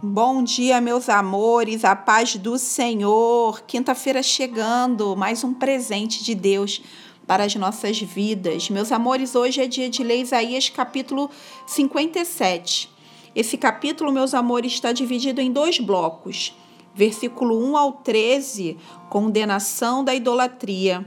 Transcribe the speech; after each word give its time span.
Bom 0.00 0.42
dia, 0.42 0.80
meus 0.80 1.08
amores, 1.08 1.84
a 1.84 1.94
paz 1.94 2.36
do 2.36 2.56
Senhor. 2.56 3.62
Quinta-feira 3.66 4.22
chegando, 4.22 5.16
mais 5.16 5.42
um 5.42 5.52
presente 5.52 6.22
de 6.22 6.34
Deus 6.34 6.80
para 7.26 7.44
as 7.44 7.54
nossas 7.56 8.00
vidas. 8.00 8.70
Meus 8.70 8.90
amores, 8.90 9.34
hoje 9.34 9.60
é 9.60 9.66
dia 9.66 9.90
de 9.90 10.02
ler 10.02 10.22
Isaías 10.22 10.68
capítulo 10.68 11.28
57. 11.66 12.90
Esse 13.34 13.58
capítulo, 13.58 14.10
meus 14.10 14.34
amores, 14.34 14.72
está 14.72 14.92
dividido 14.92 15.40
em 15.40 15.52
dois 15.52 15.78
blocos. 15.78 16.56
Versículo 16.94 17.58
1 17.70 17.76
ao 17.76 17.92
13, 17.92 18.78
condenação 19.10 20.02
da 20.02 20.14
idolatria. 20.14 21.04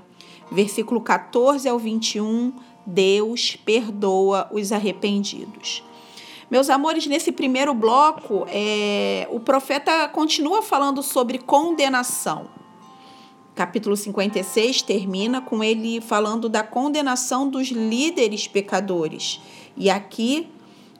Versículo 0.51 1.01
14 1.01 1.67
ao 1.67 1.79
21, 1.79 2.53
Deus 2.85 3.55
perdoa 3.55 4.49
os 4.51 4.71
arrependidos. 4.71 5.83
Meus 6.49 6.69
amores, 6.69 7.07
nesse 7.07 7.31
primeiro 7.31 7.73
bloco, 7.73 8.45
é, 8.49 9.25
o 9.31 9.39
profeta 9.39 10.07
continua 10.09 10.61
falando 10.61 11.01
sobre 11.01 11.37
condenação. 11.37 12.49
Capítulo 13.55 13.95
56 13.95 14.81
termina 14.81 15.39
com 15.41 15.63
ele 15.63 16.01
falando 16.01 16.49
da 16.49 16.63
condenação 16.63 17.47
dos 17.49 17.67
líderes 17.67 18.47
pecadores. 18.47 19.39
E 19.77 19.89
aqui, 19.89 20.49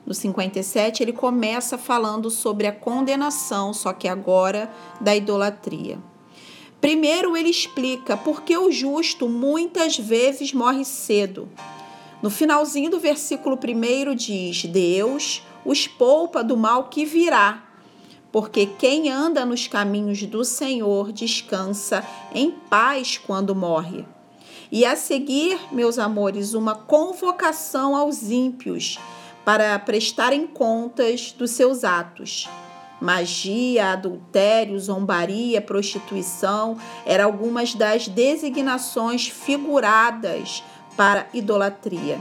no 0.06 0.14
57, 0.14 1.02
ele 1.02 1.12
começa 1.12 1.76
falando 1.76 2.30
sobre 2.30 2.66
a 2.66 2.72
condenação, 2.72 3.72
só 3.72 3.92
que 3.92 4.08
agora 4.08 4.72
da 5.00 5.14
idolatria. 5.14 5.98
Primeiro, 6.80 7.36
ele 7.36 7.48
explica 7.48 8.16
por 8.16 8.42
que 8.42 8.56
o 8.56 8.70
justo 8.72 9.28
muitas 9.28 9.96
vezes 9.96 10.52
morre 10.52 10.84
cedo. 10.84 11.48
No 12.22 12.30
finalzinho 12.30 12.88
do 12.88 13.00
versículo 13.00 13.58
1 13.58 14.14
diz: 14.14 14.64
Deus 14.64 15.42
os 15.64 15.88
poupa 15.88 16.44
do 16.44 16.56
mal 16.56 16.84
que 16.84 17.04
virá, 17.04 17.64
porque 18.30 18.64
quem 18.64 19.10
anda 19.10 19.44
nos 19.44 19.66
caminhos 19.66 20.22
do 20.22 20.44
Senhor 20.44 21.10
descansa 21.10 22.06
em 22.32 22.52
paz 22.52 23.18
quando 23.18 23.56
morre. 23.56 24.04
E 24.70 24.86
a 24.86 24.94
seguir, 24.94 25.58
meus 25.72 25.98
amores, 25.98 26.54
uma 26.54 26.76
convocação 26.76 27.96
aos 27.96 28.30
ímpios 28.30 28.98
para 29.44 29.76
prestarem 29.80 30.46
contas 30.46 31.32
dos 31.32 31.50
seus 31.50 31.82
atos. 31.82 32.48
Magia, 33.00 33.90
adultério, 33.90 34.78
zombaria, 34.78 35.60
prostituição 35.60 36.78
eram 37.04 37.24
algumas 37.24 37.74
das 37.74 38.06
designações 38.06 39.26
figuradas 39.26 40.62
para 40.96 41.26
idolatria. 41.32 42.20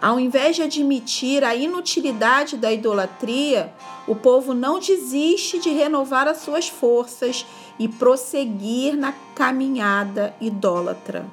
Ao 0.00 0.20
invés 0.20 0.56
de 0.56 0.62
admitir 0.62 1.42
a 1.42 1.54
inutilidade 1.54 2.56
da 2.56 2.72
idolatria, 2.72 3.72
o 4.06 4.14
povo 4.14 4.52
não 4.52 4.78
desiste 4.78 5.58
de 5.58 5.70
renovar 5.70 6.28
as 6.28 6.38
suas 6.38 6.68
forças 6.68 7.46
e 7.78 7.88
prosseguir 7.88 8.96
na 8.96 9.12
caminhada 9.34 10.34
idólatra. 10.40 11.26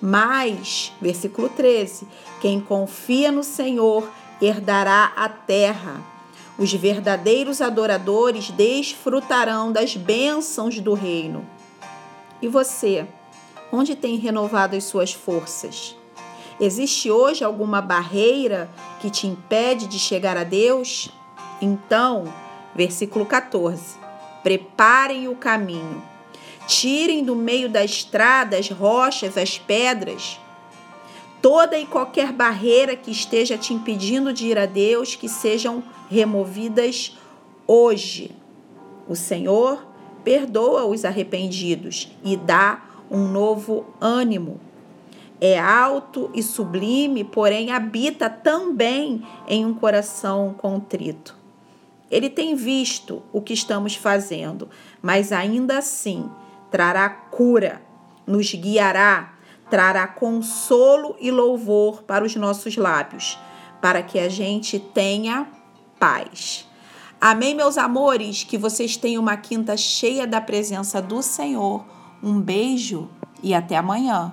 Mas, 0.00 0.92
versículo 1.00 1.48
13: 1.48 2.06
quem 2.40 2.60
confia 2.60 3.32
no 3.32 3.42
Senhor 3.42 4.08
herdará 4.40 5.12
a 5.16 5.28
terra. 5.28 6.00
Os 6.58 6.72
verdadeiros 6.72 7.60
adoradores 7.60 8.50
desfrutarão 8.50 9.72
das 9.72 9.96
bênçãos 9.96 10.78
do 10.78 10.94
reino. 10.94 11.44
E 12.40 12.48
você? 12.48 13.06
Onde 13.72 13.96
tem 13.96 14.16
renovado 14.16 14.76
as 14.76 14.84
suas 14.84 15.12
forças? 15.12 15.96
Existe 16.60 17.10
hoje 17.10 17.44
alguma 17.44 17.82
barreira 17.82 18.70
que 19.00 19.10
te 19.10 19.26
impede 19.26 19.86
de 19.86 19.98
chegar 19.98 20.36
a 20.36 20.44
Deus? 20.44 21.10
Então, 21.60 22.32
versículo 22.74 23.26
14: 23.26 23.96
preparem 24.42 25.28
o 25.28 25.34
caminho, 25.34 26.02
tirem 26.66 27.24
do 27.24 27.34
meio 27.34 27.68
da 27.68 27.84
estrada 27.84 28.56
as 28.56 28.70
rochas, 28.70 29.36
as 29.36 29.58
pedras, 29.58 30.40
toda 31.42 31.78
e 31.78 31.84
qualquer 31.84 32.32
barreira 32.32 32.96
que 32.96 33.10
esteja 33.10 33.58
te 33.58 33.74
impedindo 33.74 34.32
de 34.32 34.46
ir 34.46 34.58
a 34.58 34.66
Deus, 34.66 35.14
que 35.14 35.28
sejam 35.28 35.82
removidas 36.08 37.16
hoje. 37.66 38.30
O 39.08 39.14
Senhor 39.14 39.86
perdoa 40.24 40.84
os 40.86 41.04
arrependidos 41.04 42.08
e 42.24 42.36
dá 42.36 42.82
um 43.10 43.28
novo 43.28 43.86
ânimo. 44.00 44.60
É 45.40 45.58
alto 45.58 46.30
e 46.34 46.42
sublime, 46.42 47.22
porém 47.22 47.70
habita 47.70 48.30
também 48.30 49.22
em 49.46 49.66
um 49.66 49.74
coração 49.74 50.54
contrito. 50.56 51.36
Ele 52.10 52.30
tem 52.30 52.54
visto 52.54 53.22
o 53.32 53.40
que 53.40 53.52
estamos 53.52 53.96
fazendo, 53.96 54.68
mas 55.02 55.32
ainda 55.32 55.78
assim 55.78 56.30
trará 56.70 57.08
cura, 57.08 57.82
nos 58.26 58.54
guiará, 58.54 59.34
trará 59.68 60.06
consolo 60.06 61.16
e 61.20 61.30
louvor 61.30 62.02
para 62.04 62.24
os 62.24 62.34
nossos 62.36 62.76
lábios, 62.76 63.38
para 63.82 64.02
que 64.02 64.18
a 64.18 64.28
gente 64.28 64.78
tenha 64.78 65.46
paz. 65.98 66.66
Amém, 67.20 67.54
meus 67.54 67.76
amores? 67.76 68.44
Que 68.44 68.56
vocês 68.56 68.96
tenham 68.96 69.22
uma 69.22 69.36
quinta 69.36 69.76
cheia 69.76 70.26
da 70.26 70.40
presença 70.40 71.02
do 71.02 71.22
Senhor 71.22 71.84
um 72.26 72.40
beijo 72.40 73.08
e 73.40 73.54
até 73.54 73.76
amanhã. 73.76 74.32